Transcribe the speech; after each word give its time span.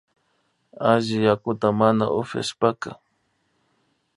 Alli 0.91 1.15
yakuta 1.27 1.67
mana 1.79 2.05
upyashpaka 2.19 2.89